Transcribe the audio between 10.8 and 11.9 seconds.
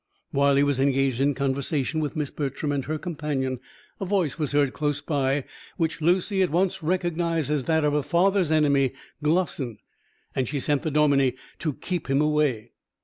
the dominie to